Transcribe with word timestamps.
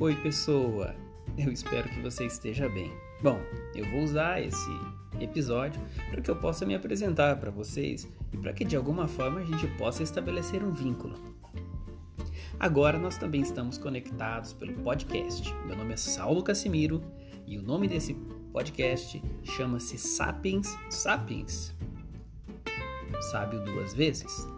Oi, 0.00 0.16
pessoa! 0.16 0.96
Eu 1.36 1.52
espero 1.52 1.86
que 1.90 2.00
você 2.00 2.24
esteja 2.24 2.70
bem. 2.70 2.90
Bom, 3.22 3.38
eu 3.74 3.84
vou 3.90 4.00
usar 4.00 4.40
esse 4.40 4.70
episódio 5.20 5.78
para 6.10 6.22
que 6.22 6.30
eu 6.30 6.36
possa 6.36 6.64
me 6.64 6.74
apresentar 6.74 7.36
para 7.36 7.50
vocês 7.50 8.08
e 8.32 8.38
para 8.38 8.54
que 8.54 8.64
de 8.64 8.74
alguma 8.74 9.06
forma 9.06 9.40
a 9.40 9.44
gente 9.44 9.66
possa 9.76 10.02
estabelecer 10.02 10.64
um 10.64 10.72
vínculo. 10.72 11.18
Agora 12.58 12.98
nós 12.98 13.18
também 13.18 13.42
estamos 13.42 13.76
conectados 13.76 14.54
pelo 14.54 14.72
podcast. 14.82 15.54
Meu 15.66 15.76
nome 15.76 15.92
é 15.92 15.98
Saulo 15.98 16.42
Casimiro 16.42 17.02
e 17.46 17.58
o 17.58 17.62
nome 17.62 17.86
desse 17.86 18.14
podcast 18.54 19.22
chama-se 19.44 19.98
Sapiens 19.98 20.78
Sapiens. 20.88 21.76
Sábio 23.30 23.62
duas 23.66 23.92
vezes. 23.92 24.48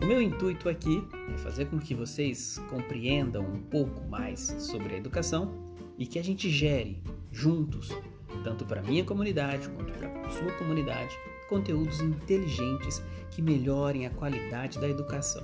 O 0.00 0.06
meu 0.06 0.20
intuito 0.20 0.68
aqui 0.68 1.06
é 1.32 1.38
fazer 1.38 1.66
com 1.66 1.78
que 1.78 1.94
vocês 1.94 2.60
compreendam 2.68 3.44
um 3.44 3.62
pouco 3.62 4.06
mais 4.08 4.40
sobre 4.58 4.94
a 4.94 4.98
educação 4.98 5.72
e 5.96 6.06
que 6.06 6.18
a 6.18 6.24
gente 6.24 6.50
gere 6.50 7.02
juntos, 7.30 7.90
tanto 8.42 8.64
para 8.64 8.82
minha 8.82 9.04
comunidade 9.04 9.68
quanto 9.70 9.92
para 9.92 10.08
a 10.26 10.30
sua 10.30 10.52
comunidade, 10.52 11.16
conteúdos 11.48 12.00
inteligentes 12.00 13.02
que 13.30 13.40
melhorem 13.40 14.06
a 14.06 14.10
qualidade 14.10 14.78
da 14.78 14.88
educação. 14.88 15.42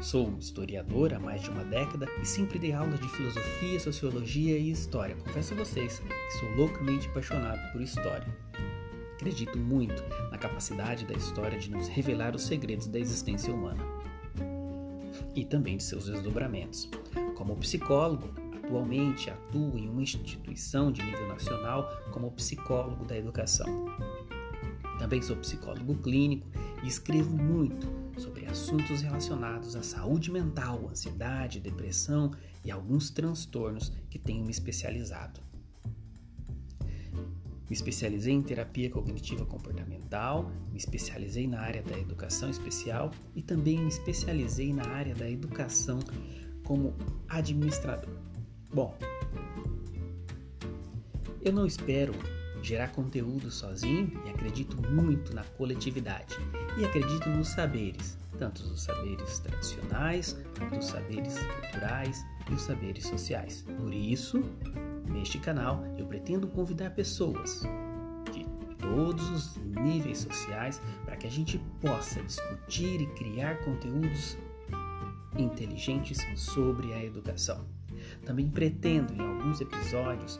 Sou 0.00 0.36
historiador 0.38 1.12
há 1.14 1.18
mais 1.18 1.42
de 1.42 1.50
uma 1.50 1.64
década 1.64 2.06
e 2.22 2.26
sempre 2.26 2.58
dei 2.58 2.72
aula 2.72 2.96
de 2.96 3.08
filosofia, 3.08 3.80
sociologia 3.80 4.56
e 4.56 4.70
história. 4.70 5.16
Confesso 5.16 5.54
a 5.54 5.56
vocês 5.56 5.98
que 5.98 6.38
sou 6.38 6.50
loucamente 6.54 7.08
apaixonado 7.08 7.72
por 7.72 7.80
história. 7.80 8.26
Acredito 9.16 9.58
muito 9.58 10.02
na 10.30 10.36
capacidade 10.36 11.06
da 11.06 11.14
história 11.14 11.58
de 11.58 11.70
nos 11.70 11.88
revelar 11.88 12.36
os 12.36 12.42
segredos 12.42 12.86
da 12.86 12.98
existência 12.98 13.52
humana 13.52 13.82
e 15.34 15.42
também 15.42 15.78
de 15.78 15.84
seus 15.84 16.04
desdobramentos. 16.04 16.88
Como 17.34 17.56
psicólogo, 17.56 18.28
atualmente 18.62 19.30
atuo 19.30 19.78
em 19.78 19.88
uma 19.88 20.02
instituição 20.02 20.92
de 20.92 21.02
nível 21.02 21.26
nacional 21.28 21.88
como 22.12 22.30
psicólogo 22.32 23.06
da 23.06 23.16
educação. 23.16 23.66
Também 24.98 25.22
sou 25.22 25.36
psicólogo 25.36 25.94
clínico 25.96 26.46
e 26.84 26.86
escrevo 26.86 27.34
muito 27.34 27.88
sobre 28.20 28.44
assuntos 28.44 29.00
relacionados 29.00 29.76
à 29.76 29.82
saúde 29.82 30.30
mental, 30.30 30.88
ansiedade, 30.90 31.58
depressão 31.58 32.32
e 32.62 32.70
alguns 32.70 33.08
transtornos 33.08 33.90
que 34.10 34.18
tenho 34.18 34.44
me 34.44 34.50
especializado. 34.50 35.40
Me 37.68 37.74
especializei 37.74 38.32
em 38.32 38.42
terapia 38.42 38.88
cognitiva 38.88 39.44
comportamental, 39.44 40.50
me 40.70 40.78
especializei 40.78 41.48
na 41.48 41.60
área 41.60 41.82
da 41.82 41.98
educação 41.98 42.48
especial 42.48 43.10
e 43.34 43.42
também 43.42 43.80
me 43.80 43.88
especializei 43.88 44.72
na 44.72 44.86
área 44.86 45.14
da 45.14 45.28
educação 45.28 45.98
como 46.64 46.94
administrador. 47.28 48.14
Bom, 48.72 48.96
eu 51.42 51.52
não 51.52 51.66
espero 51.66 52.12
gerar 52.62 52.88
conteúdo 52.88 53.50
sozinho 53.50 54.10
e 54.26 54.30
acredito 54.30 54.76
muito 54.90 55.34
na 55.34 55.44
coletividade 55.44 56.34
e 56.78 56.84
acredito 56.84 57.28
nos 57.28 57.48
saberes, 57.48 58.18
tanto 58.38 58.62
os 58.62 58.82
saberes 58.82 59.38
tradicionais, 59.38 60.36
quanto 60.58 60.78
os 60.78 60.86
saberes 60.86 61.38
culturais 61.38 62.24
e 62.50 62.54
os 62.54 62.62
saberes 62.62 63.06
sociais. 63.06 63.64
Por 63.78 63.94
isso, 63.94 64.42
Neste 65.08 65.38
canal, 65.38 65.84
eu 65.96 66.06
pretendo 66.06 66.46
convidar 66.48 66.90
pessoas 66.90 67.62
de 68.32 68.44
todos 68.78 69.28
os 69.30 69.56
níveis 69.56 70.18
sociais 70.18 70.80
para 71.04 71.16
que 71.16 71.26
a 71.26 71.30
gente 71.30 71.58
possa 71.80 72.22
discutir 72.22 73.00
e 73.00 73.06
criar 73.14 73.58
conteúdos 73.64 74.36
inteligentes 75.36 76.18
sobre 76.36 76.92
a 76.92 77.04
educação. 77.04 77.66
Também 78.24 78.48
pretendo, 78.48 79.14
em 79.14 79.20
alguns 79.20 79.60
episódios, 79.60 80.38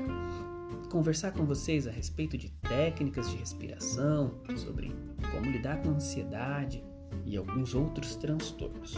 conversar 0.91 1.33
com 1.33 1.44
vocês 1.44 1.87
a 1.87 1.91
respeito 1.91 2.37
de 2.37 2.50
técnicas 2.50 3.31
de 3.31 3.37
respiração, 3.37 4.34
sobre 4.56 4.94
como 5.31 5.50
lidar 5.50 5.83
com 5.83 5.91
ansiedade 5.91 6.83
e 7.25 7.37
alguns 7.37 7.75
outros 7.75 8.16
transtornos. 8.16 8.94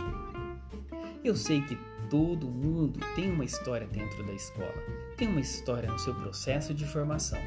Eu 1.24 1.34
sei 1.34 1.60
que 1.62 1.76
todo 2.08 2.46
mundo 2.46 3.00
tem 3.16 3.32
uma 3.32 3.44
história 3.44 3.86
dentro 3.88 4.24
da 4.24 4.32
escola, 4.32 4.82
tem 5.16 5.28
uma 5.28 5.40
história 5.40 5.90
no 5.90 5.98
seu 5.98 6.14
processo 6.14 6.72
de 6.72 6.86
formação, 6.86 7.40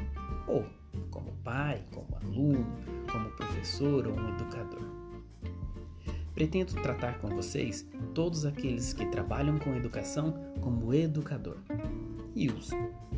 ou 0.45 0.65
como 1.09 1.31
pai, 1.43 1.81
como 1.93 2.17
aluno, 2.17 2.65
como 3.09 3.31
professor 3.31 4.07
ou 4.07 4.13
um 4.13 4.29
educador. 4.29 4.83
Pretendo 6.33 6.73
tratar 6.81 7.19
com 7.19 7.29
vocês 7.29 7.87
todos 8.13 8.45
aqueles 8.45 8.93
que 8.93 9.05
trabalham 9.05 9.57
com 9.57 9.73
educação 9.73 10.33
como 10.59 10.93
educador 10.93 11.57
e 12.35 12.49
os 12.49 12.71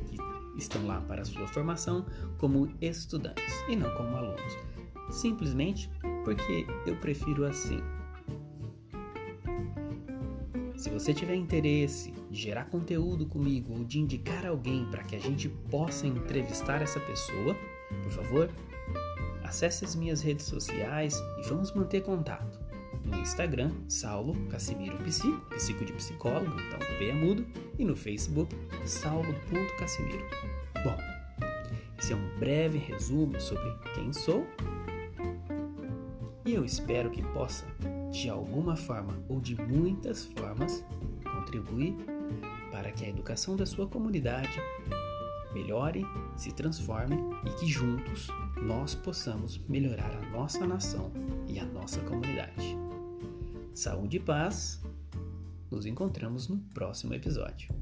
que 0.06 0.18
estão 0.58 0.85
lá 0.85 1.02
para 1.02 1.24
a 1.24 1.25
sua 1.25 1.47
formação 1.47 2.06
como 2.38 2.72
estudantes 2.80 3.53
e 3.68 3.75
não 3.75 3.94
como 3.96 4.16
alunos, 4.16 4.58
simplesmente 5.09 5.90
porque 6.24 6.66
eu 6.85 6.96
prefiro 6.97 7.46
assim 7.46 7.81
se 10.84 10.90
você 10.90 11.14
tiver 11.14 11.36
interesse 11.36 12.14
de 12.30 12.42
gerar 12.42 12.66
conteúdo 12.66 13.26
comigo 13.26 13.74
ou 13.74 13.86
de 13.86 14.00
indicar 14.00 14.46
alguém 14.46 14.86
para 14.92 15.02
que 15.02 15.16
a 15.16 15.20
gente 15.20 15.48
possa 15.48 16.06
entrevistar 16.06 16.82
essa 16.82 17.00
pessoa, 17.00 17.56
por 18.04 18.12
favor, 18.12 18.50
acesse 19.46 19.86
as 19.86 19.96
minhas 19.96 20.22
redes 20.22 20.46
sociais 20.46 21.18
e 21.40 21.48
vamos 21.48 21.74
manter 21.74 22.04
contato. 22.04 22.60
No 23.06 23.18
Instagram, 23.18 23.72
Saulo 23.88 24.36
Casimiro 24.48 24.98
Psico, 24.98 25.40
psico 25.52 25.86
de 25.86 25.94
psicólogo, 25.94 26.54
então 26.60 26.80
P 26.98 27.10
é 27.10 27.14
mudo, 27.14 27.48
e 27.80 27.86
no 27.86 27.96
Facebook, 27.96 28.54
saulo.casimiro. 28.86 30.26
Bom, 30.84 30.98
esse 31.98 32.12
é 32.12 32.16
um 32.18 32.40
breve 32.40 32.78
resumo 32.78 33.40
sobre 33.40 33.74
quem 33.96 34.12
sou 34.12 34.46
e 36.46 36.54
eu 36.54 36.66
espero 36.66 37.10
que 37.10 37.24
possa 37.24 37.66
de 38.13 38.29
alguma 38.29 38.75
forma 38.75 39.18
ou 39.28 39.41
de 39.41 39.59
muitas 39.59 40.25
formas, 40.25 40.85
contribuir 41.24 41.96
para 42.72 42.91
que 42.91 43.03
a 43.03 43.09
educação 43.09 43.56
da 43.56 43.66
sua 43.66 43.88
comunidade 43.88 44.62
melhore, 45.51 46.06
se 46.38 46.52
transforme 46.52 47.18
e 47.46 47.50
que 47.59 47.66
juntos 47.66 48.28
nós 48.62 48.94
possamos 48.94 49.57
melhorar 49.68 50.12
a 50.12 50.29
nossa 50.29 50.66
nação 50.66 51.12
e 51.47 51.59
a 51.59 51.66
nossa 51.66 52.00
comunidade. 52.02 52.78
Saúde 53.73 54.18
e 54.18 54.19
paz. 54.19 54.81
Nos 55.72 55.88
encontramos 55.88 56.47
no 56.47 56.57
próximo 56.72 57.16
episódio. 57.16 57.73